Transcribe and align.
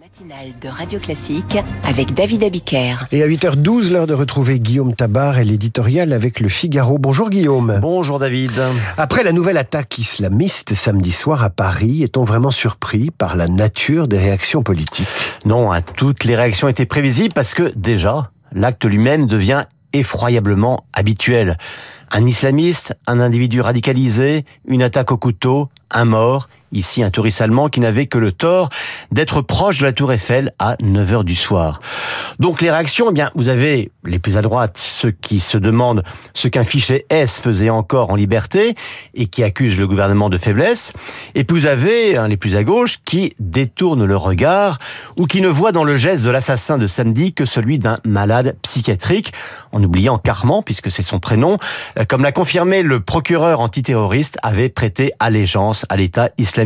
matinale 0.00 0.54
de 0.60 0.68
Radio 0.68 0.98
Classique 0.98 1.56
avec 1.84 2.14
David 2.14 2.42
Abiker. 2.42 3.06
Et 3.12 3.22
à 3.22 3.28
8h12, 3.28 3.92
l'heure 3.92 4.08
de 4.08 4.14
retrouver 4.14 4.58
Guillaume 4.58 4.96
Tabar 4.96 5.38
et 5.38 5.44
l'éditorial 5.44 6.12
avec 6.12 6.40
le 6.40 6.48
Figaro. 6.48 6.98
Bonjour 6.98 7.30
Guillaume. 7.30 7.78
Bonjour 7.80 8.18
David. 8.18 8.50
Après 8.96 9.22
la 9.22 9.30
nouvelle 9.30 9.56
attaque 9.56 9.96
islamiste 9.98 10.74
samedi 10.74 11.12
soir 11.12 11.44
à 11.44 11.50
Paris, 11.50 12.02
est-on 12.02 12.24
vraiment 12.24 12.50
surpris 12.50 13.12
par 13.12 13.36
la 13.36 13.46
nature 13.46 14.08
des 14.08 14.18
réactions 14.18 14.64
politiques? 14.64 15.06
Non, 15.44 15.72
hein, 15.72 15.80
toutes 15.82 16.24
les 16.24 16.34
réactions 16.34 16.66
étaient 16.66 16.86
prévisibles 16.86 17.34
parce 17.34 17.54
que 17.54 17.72
déjà, 17.76 18.32
l'acte 18.52 18.84
lui-même 18.84 19.28
devient 19.28 19.64
effroyablement 19.92 20.86
habituel. 20.92 21.56
Un 22.10 22.26
islamiste, 22.26 22.96
un 23.06 23.20
individu 23.20 23.60
radicalisé, 23.60 24.44
une 24.66 24.82
attaque 24.82 25.12
au 25.12 25.18
couteau, 25.18 25.68
un 25.90 26.04
mort, 26.04 26.48
ici 26.74 27.02
un 27.02 27.10
touriste 27.10 27.40
allemand 27.40 27.68
qui 27.68 27.80
n'avait 27.80 28.06
que 28.06 28.18
le 28.18 28.32
tort 28.32 28.68
d'être 29.12 29.40
proche 29.40 29.78
de 29.78 29.84
la 29.84 29.92
tour 29.92 30.12
Eiffel 30.12 30.52
à 30.58 30.76
9h 30.76 31.24
du 31.24 31.34
soir. 31.34 31.80
Donc 32.38 32.60
les 32.60 32.70
réactions, 32.70 33.06
eh 33.10 33.12
bien, 33.12 33.30
vous 33.34 33.48
avez 33.48 33.90
les 34.04 34.18
plus 34.18 34.36
à 34.36 34.42
droite, 34.42 34.76
ceux 34.76 35.10
qui 35.10 35.40
se 35.40 35.56
demandent 35.56 36.02
ce 36.34 36.48
qu'un 36.48 36.64
fichier 36.64 37.06
S 37.10 37.38
faisait 37.38 37.70
encore 37.70 38.10
en 38.10 38.16
liberté 38.16 38.74
et 39.14 39.26
qui 39.26 39.42
accusent 39.42 39.78
le 39.78 39.86
gouvernement 39.86 40.28
de 40.28 40.38
faiblesse. 40.38 40.92
Et 41.34 41.44
puis 41.44 41.60
vous 41.60 41.66
avez 41.66 42.16
hein, 42.16 42.28
les 42.28 42.36
plus 42.36 42.56
à 42.56 42.64
gauche 42.64 42.98
qui 43.04 43.34
détournent 43.38 44.04
le 44.04 44.16
regard 44.16 44.78
ou 45.16 45.26
qui 45.26 45.40
ne 45.40 45.48
voient 45.48 45.72
dans 45.72 45.84
le 45.84 45.96
geste 45.96 46.24
de 46.24 46.30
l'assassin 46.30 46.78
de 46.78 46.86
samedi 46.86 47.32
que 47.32 47.44
celui 47.44 47.78
d'un 47.78 47.98
malade 48.04 48.56
psychiatrique, 48.62 49.32
en 49.72 49.82
oubliant 49.82 50.18
Carman, 50.18 50.62
puisque 50.64 50.90
c'est 50.90 51.02
son 51.02 51.20
prénom, 51.20 51.58
euh, 51.98 52.04
comme 52.06 52.22
l'a 52.22 52.32
confirmé 52.32 52.82
le 52.82 53.00
procureur 53.00 53.60
antiterroriste, 53.60 54.38
avait 54.42 54.68
prêté 54.68 55.12
allégeance 55.20 55.86
à 55.88 55.96
l'État 55.96 56.28
islamique. 56.38 56.63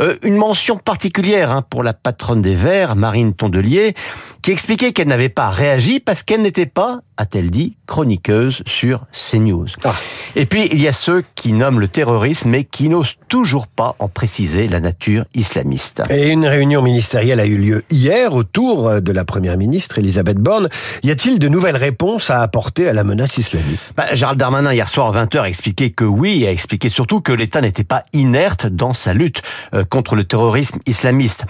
Euh, 0.00 0.16
une 0.22 0.36
mention 0.36 0.76
particulière 0.76 1.52
hein, 1.52 1.62
pour 1.68 1.82
la 1.82 1.92
patronne 1.92 2.42
des 2.42 2.54
Verts, 2.54 2.96
Marine 2.96 3.34
Tondelier, 3.34 3.94
qui 4.42 4.50
expliquait 4.50 4.92
qu'elle 4.92 5.08
n'avait 5.08 5.28
pas 5.28 5.50
réagi 5.50 6.00
parce 6.00 6.22
qu'elle 6.22 6.42
n'était 6.42 6.66
pas, 6.66 7.00
a-t-elle 7.16 7.50
dit, 7.50 7.76
chroniqueuse 7.86 8.62
sur 8.66 9.06
CNews. 9.12 9.66
Ah. 9.84 9.94
Et 10.34 10.46
puis, 10.46 10.68
il 10.72 10.80
y 10.80 10.88
a 10.88 10.92
ceux 10.92 11.24
qui 11.34 11.52
nomment 11.52 11.80
le 11.80 11.88
terrorisme, 11.88 12.50
mais 12.50 12.64
qui 12.64 12.88
n'osent 12.88 13.16
toujours 13.28 13.66
pas 13.66 13.94
en 13.98 14.08
préciser 14.08 14.66
la 14.66 14.80
nature 14.80 15.24
islamiste. 15.34 16.02
Et 16.10 16.28
une 16.28 16.46
réunion 16.46 16.82
ministérielle 16.82 17.38
a 17.38 17.46
eu 17.46 17.56
lieu 17.56 17.84
hier 17.90 18.34
autour 18.34 19.00
de 19.00 19.12
la 19.12 19.24
première 19.24 19.56
ministre, 19.56 19.98
Elisabeth 19.98 20.38
Borne. 20.38 20.68
Y 21.02 21.10
a-t-il 21.10 21.38
de 21.38 21.48
nouvelles 21.48 21.76
réponses 21.76 22.30
à 22.30 22.40
apporter 22.40 22.88
à 22.88 22.92
la 22.92 23.04
menace 23.04 23.38
islamique? 23.38 23.78
Bah, 23.96 24.14
Gérald 24.14 24.38
Darmanin, 24.38 24.72
hier 24.72 24.88
soir 24.88 25.14
à 25.14 25.24
20h, 25.24 25.42
a 25.42 25.48
expliqué 25.48 25.90
que 25.90 26.04
oui, 26.04 26.42
et 26.42 26.48
a 26.48 26.50
expliqué 26.50 26.88
surtout 26.88 27.20
que 27.20 27.32
l'État 27.32 27.60
n'était 27.60 27.84
pas 27.84 28.04
inerte 28.12 28.66
dans 28.66 28.92
sa 29.02 29.14
lutte 29.14 29.42
euh, 29.74 29.84
contre 29.84 30.14
le 30.14 30.24
terrorisme 30.24 30.78
islamiste. 30.86 31.44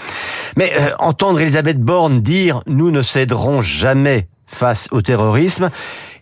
Mais 0.56 0.72
euh, 0.78 0.90
entendre 0.98 1.40
Elisabeth 1.40 1.80
Borne 1.80 2.20
dire 2.20 2.62
«nous 2.66 2.90
ne 2.90 3.02
céderons 3.02 3.62
jamais 3.62 4.28
face 4.46 4.88
au 4.90 5.02
terrorisme» 5.02 5.70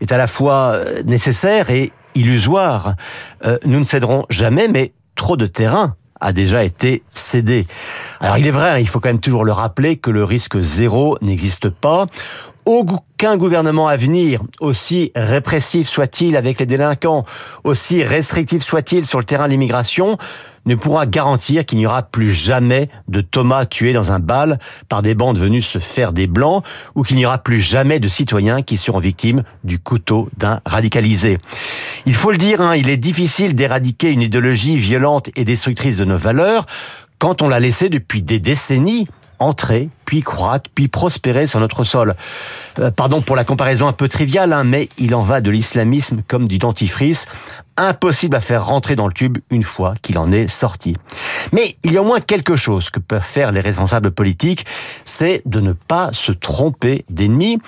est 0.00 0.12
à 0.12 0.18
la 0.18 0.26
fois 0.26 0.72
euh, 0.72 1.02
nécessaire 1.04 1.70
et 1.70 1.92
illusoire. 2.16 2.96
nous 3.64 3.78
ne 3.78 3.84
céderons 3.84 4.26
jamais, 4.30 4.66
mais 4.66 4.92
trop 5.14 5.36
de 5.36 5.46
terrain 5.46 5.94
a 6.20 6.32
déjà 6.32 6.64
été 6.64 7.02
cédé. 7.14 7.66
Alors 8.20 8.38
il 8.38 8.46
est 8.46 8.52
vrai, 8.52 8.70
hein, 8.70 8.78
il 8.78 8.88
faut 8.88 9.00
quand 9.00 9.08
même 9.08 9.20
toujours 9.20 9.44
le 9.44 9.52
rappeler 9.52 9.96
que 9.96 10.10
le 10.10 10.24
risque 10.24 10.60
zéro 10.60 11.16
n'existe 11.22 11.68
pas. 11.68 12.06
Aucun 12.66 13.36
gouvernement 13.36 13.88
à 13.88 13.96
venir, 13.96 14.42
aussi 14.60 15.12
répressif 15.16 15.88
soit-il 15.88 16.36
avec 16.36 16.58
les 16.60 16.66
délinquants, 16.66 17.24
aussi 17.64 18.04
restrictif 18.04 18.62
soit-il 18.62 19.06
sur 19.06 19.18
le 19.18 19.24
terrain 19.24 19.46
de 19.46 19.52
l'immigration, 19.52 20.18
ne 20.66 20.74
pourra 20.74 21.06
garantir 21.06 21.64
qu'il 21.64 21.78
n'y 21.78 21.86
aura 21.86 22.02
plus 22.02 22.32
jamais 22.32 22.90
de 23.08 23.20
Thomas 23.22 23.64
tué 23.64 23.92
dans 23.92 24.12
un 24.12 24.18
bal 24.18 24.58
par 24.88 25.02
des 25.02 25.14
bandes 25.14 25.38
venues 25.38 25.62
se 25.62 25.78
faire 25.78 26.12
des 26.12 26.26
blancs 26.26 26.64
ou 26.94 27.02
qu'il 27.02 27.16
n'y 27.16 27.26
aura 27.26 27.38
plus 27.38 27.60
jamais 27.60 27.98
de 27.98 28.08
citoyens 28.08 28.62
qui 28.62 28.76
seront 28.76 28.98
victimes 28.98 29.42
du 29.64 29.78
couteau 29.78 30.28
d'un 30.36 30.60
radicalisé. 30.66 31.38
Il 32.06 32.14
faut 32.14 32.30
le 32.30 32.38
dire, 32.38 32.60
hein, 32.60 32.76
il 32.76 32.88
est 32.88 32.96
difficile 32.96 33.54
d'éradiquer 33.54 34.10
une 34.10 34.22
idéologie 34.22 34.76
violente 34.76 35.30
et 35.36 35.44
destructrice 35.44 35.96
de 35.96 36.04
nos 36.04 36.16
valeurs 36.16 36.66
quand 37.18 37.42
on 37.42 37.48
l'a 37.48 37.60
laissé 37.60 37.88
depuis 37.88 38.22
des 38.22 38.40
décennies 38.40 39.06
entrer, 39.40 39.88
puis 40.04 40.22
croître, 40.22 40.70
puis 40.72 40.88
prospérer 40.88 41.46
sur 41.46 41.58
notre 41.58 41.82
sol. 41.82 42.14
Euh, 42.78 42.90
pardon 42.90 43.20
pour 43.22 43.34
la 43.34 43.44
comparaison 43.44 43.88
un 43.88 43.92
peu 43.92 44.08
triviale, 44.08 44.52
hein, 44.52 44.64
mais 44.64 44.88
il 44.98 45.14
en 45.14 45.22
va 45.22 45.40
de 45.40 45.50
l'islamisme 45.50 46.22
comme 46.28 46.46
du 46.46 46.58
dentifrice, 46.58 47.26
impossible 47.76 48.36
à 48.36 48.40
faire 48.40 48.66
rentrer 48.66 48.94
dans 48.94 49.06
le 49.06 49.12
tube 49.12 49.38
une 49.50 49.62
fois 49.62 49.94
qu'il 50.02 50.18
en 50.18 50.30
est 50.30 50.46
sorti. 50.48 50.96
Mais 51.52 51.76
il 51.82 51.92
y 51.92 51.96
a 51.96 52.02
au 52.02 52.04
moins 52.04 52.20
quelque 52.20 52.54
chose 52.54 52.90
que 52.90 53.00
peuvent 53.00 53.22
faire 53.22 53.50
les 53.52 53.60
responsables 53.60 54.10
politiques, 54.10 54.66
c'est 55.04 55.42
de 55.46 55.60
ne 55.60 55.72
pas 55.72 56.12
se 56.12 56.32
tromper 56.32 57.04
d'ennemis. 57.08 57.58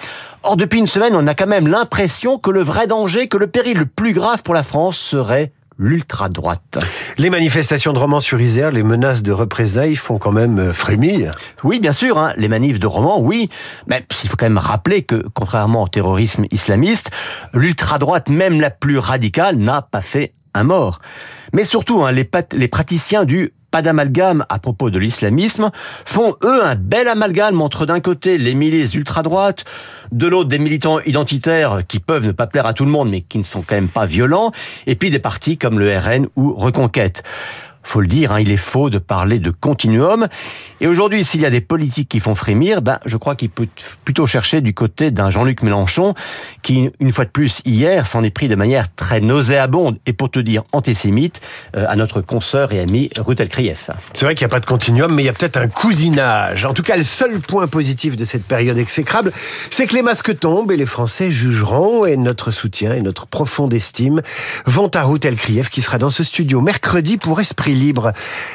Or, 0.42 0.56
depuis 0.56 0.78
une 0.78 0.86
semaine, 0.86 1.16
on 1.16 1.26
a 1.26 1.34
quand 1.34 1.46
même 1.46 1.66
l'impression 1.68 2.38
que 2.38 2.50
le 2.50 2.62
vrai 2.62 2.86
danger, 2.86 3.28
que 3.28 3.38
le 3.38 3.46
péril 3.46 3.78
le 3.78 3.86
plus 3.86 4.12
grave 4.12 4.42
pour 4.42 4.54
la 4.54 4.62
France 4.62 4.98
serait 4.98 5.52
l'ultra-droite. 5.78 6.78
Les 7.18 7.30
manifestations 7.30 7.92
de 7.92 7.98
romans 7.98 8.20
sur 8.20 8.40
Isère, 8.40 8.70
les 8.70 8.82
menaces 8.82 9.22
de 9.22 9.32
représailles 9.32 9.96
font 9.96 10.18
quand 10.18 10.32
même 10.32 10.58
euh, 10.58 10.72
frémir. 10.72 11.32
Oui, 11.64 11.80
bien 11.80 11.92
sûr, 11.92 12.18
hein, 12.18 12.32
les 12.36 12.48
manifs 12.48 12.78
de 12.78 12.86
romans, 12.86 13.20
oui. 13.20 13.50
Mais 13.86 14.04
il 14.22 14.28
faut 14.28 14.36
quand 14.36 14.46
même 14.46 14.58
rappeler 14.58 15.02
que, 15.02 15.24
contrairement 15.34 15.84
au 15.84 15.88
terrorisme 15.88 16.44
islamiste, 16.50 17.10
l'ultra-droite, 17.52 18.28
même 18.28 18.60
la 18.60 18.70
plus 18.70 18.98
radicale, 18.98 19.56
n'a 19.56 19.82
pas 19.82 20.02
fait 20.02 20.34
un 20.54 20.64
mort. 20.64 21.00
Mais 21.52 21.64
surtout, 21.64 22.04
hein, 22.04 22.12
les, 22.12 22.28
les 22.54 22.68
praticiens 22.68 23.24
du 23.24 23.52
pas 23.72 23.82
d'amalgame 23.82 24.44
à 24.48 24.60
propos 24.60 24.90
de 24.90 24.98
l'islamisme, 25.00 25.70
font 26.04 26.36
eux 26.44 26.64
un 26.64 26.76
bel 26.76 27.08
amalgame 27.08 27.60
entre 27.60 27.86
d'un 27.86 27.98
côté 27.98 28.38
les 28.38 28.54
milices 28.54 28.94
ultra-droites, 28.94 29.64
de 30.12 30.26
l'autre 30.28 30.48
des 30.50 30.60
militants 30.60 31.00
identitaires 31.00 31.80
qui 31.88 31.98
peuvent 31.98 32.26
ne 32.26 32.32
pas 32.32 32.46
plaire 32.46 32.66
à 32.66 32.74
tout 32.74 32.84
le 32.84 32.90
monde 32.90 33.10
mais 33.10 33.22
qui 33.22 33.38
ne 33.38 33.42
sont 33.42 33.62
quand 33.62 33.74
même 33.74 33.88
pas 33.88 34.06
violents, 34.06 34.52
et 34.86 34.94
puis 34.94 35.10
des 35.10 35.18
partis 35.18 35.58
comme 35.58 35.80
le 35.80 35.98
RN 35.98 36.28
ou 36.36 36.52
Reconquête 36.52 37.24
faut 37.82 38.00
le 38.00 38.06
dire, 38.06 38.32
hein, 38.32 38.40
il 38.40 38.50
est 38.50 38.56
faux 38.56 38.90
de 38.90 38.98
parler 38.98 39.38
de 39.38 39.50
continuum. 39.50 40.26
Et 40.80 40.86
aujourd'hui, 40.86 41.24
s'il 41.24 41.40
y 41.40 41.46
a 41.46 41.50
des 41.50 41.60
politiques 41.60 42.08
qui 42.08 42.20
font 42.20 42.34
frémir, 42.34 42.82
ben, 42.82 42.98
je 43.04 43.16
crois 43.16 43.34
qu'il 43.34 43.50
peut 43.50 43.68
plutôt 44.04 44.26
chercher 44.26 44.60
du 44.60 44.74
côté 44.74 45.10
d'un 45.10 45.30
Jean-Luc 45.30 45.62
Mélenchon, 45.62 46.14
qui, 46.62 46.90
une 47.00 47.12
fois 47.12 47.24
de 47.24 47.30
plus, 47.30 47.60
hier, 47.64 48.06
s'en 48.06 48.22
est 48.22 48.30
pris 48.30 48.48
de 48.48 48.54
manière 48.54 48.92
très 48.94 49.20
nauséabonde, 49.20 49.98
et 50.06 50.12
pour 50.12 50.30
te 50.30 50.38
dire 50.38 50.62
antisémite, 50.72 51.40
euh, 51.76 51.86
à 51.88 51.96
notre 51.96 52.20
consoeur 52.20 52.72
et 52.72 52.80
ami 52.80 53.10
Ruth 53.18 53.40
Elkrief. 53.40 53.90
C'est 54.14 54.24
vrai 54.24 54.34
qu'il 54.34 54.46
n'y 54.46 54.52
a 54.52 54.54
pas 54.54 54.60
de 54.60 54.66
continuum, 54.66 55.14
mais 55.14 55.22
il 55.22 55.26
y 55.26 55.28
a 55.28 55.32
peut-être 55.32 55.56
un 55.56 55.68
cousinage. 55.68 56.64
En 56.64 56.74
tout 56.74 56.82
cas, 56.82 56.96
le 56.96 57.02
seul 57.02 57.40
point 57.40 57.66
positif 57.66 58.16
de 58.16 58.24
cette 58.24 58.44
période 58.44 58.78
exécrable, 58.78 59.32
c'est 59.70 59.86
que 59.86 59.94
les 59.94 60.02
masques 60.02 60.38
tombent 60.38 60.72
et 60.72 60.76
les 60.76 60.86
Français 60.86 61.30
jugeront, 61.30 62.06
et 62.06 62.16
notre 62.16 62.50
soutien 62.50 62.94
et 62.94 63.00
notre 63.00 63.26
profonde 63.26 63.74
estime 63.74 64.22
vont 64.66 64.88
à 64.88 65.02
Ruth 65.02 65.24
Elkrief, 65.24 65.70
qui 65.70 65.82
sera 65.82 65.98
dans 65.98 66.10
ce 66.10 66.24
studio 66.24 66.60
mercredi 66.60 67.16
pour 67.16 67.40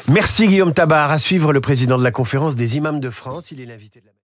Merci 0.08 0.48
Guillaume 0.48 0.74
Tabar. 0.74 1.12
À 1.12 1.18
suivre 1.18 1.54
le 1.54 1.62
président 1.62 1.98
de 1.98 2.04
la 2.04 2.12
conférence 2.12 2.56
des 2.56 2.78
imams 2.78 3.00
de 3.00 3.10
France. 3.10 3.52
Il 3.52 3.62
est 3.62 3.66
l'invité 3.66 4.00
de 4.00 4.06
la 4.06 4.12